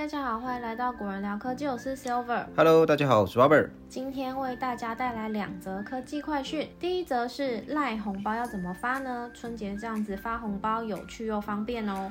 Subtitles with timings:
[0.00, 2.46] 大家好，欢迎来到古人聊科技，我是 Silver。
[2.56, 3.68] Hello，大家好，我是 Robert。
[3.86, 6.66] 今天为大家带来两则科技快讯。
[6.80, 9.30] 第一则是赖红包要怎么发呢？
[9.34, 12.10] 春节这样子发红包，有趣又方便哦。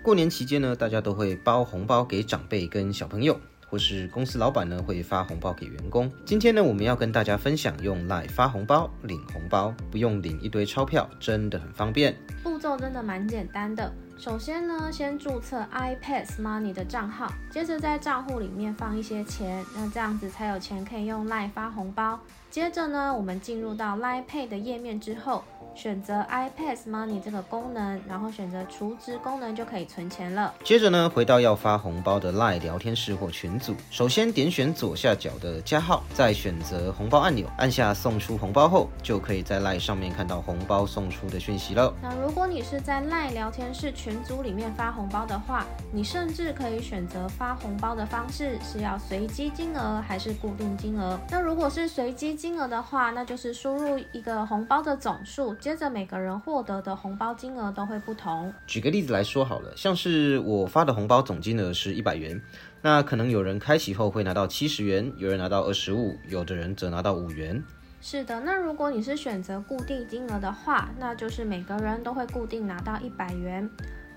[0.00, 3.36] 过年期间呢，大家都会包红包给长辈跟小朋友，
[3.68, 6.08] 或是公司老板呢会发红包给员工。
[6.24, 12.14] 今天呢，我们要跟大家分享用 Line 发红包、领红包，不用领一堆钞票，真的很方便。
[12.44, 13.92] 步骤真的蛮简单的。
[14.16, 22.18] 首先呢，先注册 iPass Money 的账号，接着在账户里面放一些钱，那这样子才有钱可以用 Line 发红包。
[22.48, 30.54] 接着呢，我们进入到 Line Pay 的页面之后，选择 iPass Money 这个功能，然后选择储值功能就可以存钱了。
[30.64, 41.92] 接着呢，回到要发红包的 Line 聊天室或群组，首先点选左下角的加号，再选择红包按钮，按下送出红包后，就可以在 Line 上面看到红包送出的讯息了。
[42.00, 51.18] 那如果你是在 LINE 聊天室群组里面发红包的话，你甚至可以选择发红包的方式是要随机金额还是固定金额。
[51.30, 58.52] 那如果是随机金额的话，那就是输入一个红包的总数，接着每个人获得的红包金额都会不同。
[58.66, 62.38] 举个例子来说好了，像是我发的红包总金额是一百元，
[62.82, 67.64] 那可能有人开启后会拿到七十元，有人拿到二十五，有的人则拿到五元。
[68.02, 73.66] 是的，那如果你是选择固定金额的话，那就是每个人都会固定拿到一百元。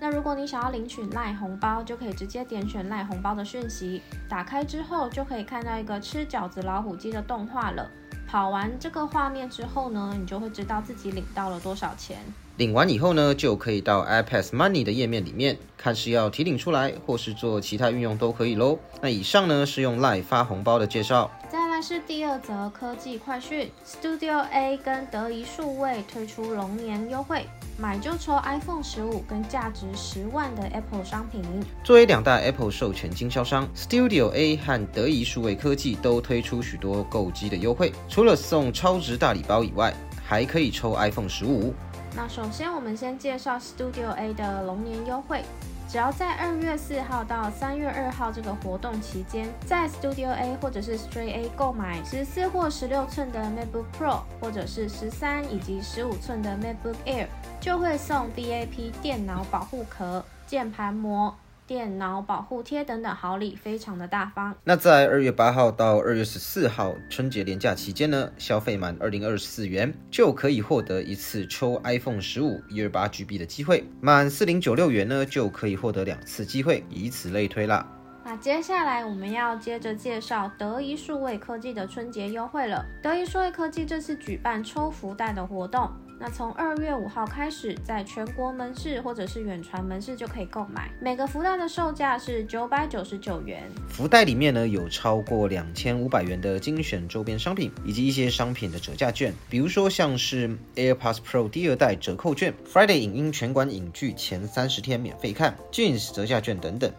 [0.02, 7.89] 那如果你想要领取赖红包，就可以直接点选赖红包的讯息，打开之后就可以看到一个吃饺子老虎机的动画了。
[8.30, 12.17] 跑完这个画面之后呢，你就会知道自己领到了多少钱。
[12.58, 18.78] 领完以后呢，就可以到 iPass Money 的页面里面，看是要提领出来，或是做其他运用都可以喽。
[19.02, 21.31] 那以上呢是用 Line 发红包的介绍。
[21.78, 27.45] 再来是第二则科技快讯，Studio A 跟德仪数位推出龙年优惠，
[27.78, 31.44] 买就抽 iPhone 十五跟价值十万的 Apple 商品。
[31.83, 39.94] 作为两大 Apple 授权经销商，Studio A 和德仪数位科技都推出许多购机的优惠，除了送超值大礼包以外，
[40.25, 41.76] 还可以抽 iPhone 十五。
[42.15, 45.44] 那首先我们先介绍 Studio A 的龙年优惠，
[45.87, 57.27] 只要在二月四号到三月二号这个活动期间，在 Studio A 或者是 Stray A 购买十四或十六寸的 MacBook Pro，或者是十三以及十五寸的 MacBook Air，
[57.61, 61.33] 就会送 DAP 电脑保护壳、键盘膜。
[61.67, 64.55] 电脑保护贴等等好礼，非常的大方。
[64.64, 77.86] 那在二月八号到二月十四号春节连假期间呢，消费满二零二四元就可以获得一次抽 iPhone 十五一二八 GB 的机会，满四零九六元呢就可以获得两次机会，以此类推啦。
[78.23, 82.86] 那接下来我们要接着介绍德仪数位科技的春节优惠了。
[83.02, 85.89] 德仪数位科技这次举办抽福袋的活动，
[86.20, 90.89] 那从二月五号开始，在全国门市或者是远传门市就可以购买。
[91.00, 93.64] 每个福袋的售价是九百九十九元。
[93.88, 106.92] 福袋里面呢有超过两千五百元的精选周边商品，以及一些商品的折价券，比如说像是 AirPods Pro 第二代折扣券、Friday 影音全馆影剧前三十天免费看、Jeans 折价券等等。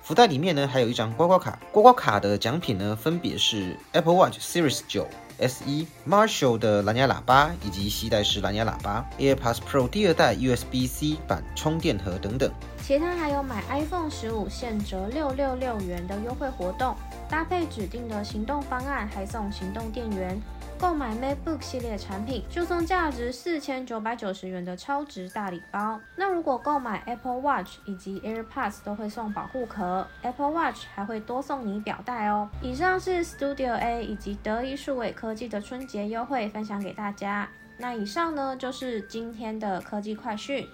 [0.00, 5.08] 福袋里面呢还有一张刮刮卡，刮刮卡的奖品呢分别是 Apple Watch Series 九。
[5.40, 12.52] S1、Marshall 的蓝牙喇叭以及系带式蓝牙喇叭，AirPods Pro 第二代 USB-C 版充电盒等等。
[12.82, 16.94] 其他还有买 iPhone 十五现折六六六元的优惠活动，
[17.28, 20.40] 搭配指定的行动方案还送行动电源。
[20.80, 26.00] 购买 MacBook 系列产品就送价值四千九百九十元的超值大礼包。
[26.16, 32.48] 那如果购买 Apple Watch 以及 AirPods 都会送保护壳，Apple Watch 还会多送你表带哦。
[32.62, 37.46] 以上是 Studio A 以及德仪数位科技的春节优惠分享给大家。
[37.76, 40.66] 那以上呢就是今天的科技快讯。